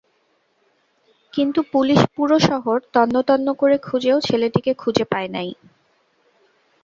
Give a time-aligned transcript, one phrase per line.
[1.33, 5.49] কিন্তু পুলিশ পুরো শহর তন্নতন্ন করে খুজেও ছেলেটিকে খুজে পায় নাই।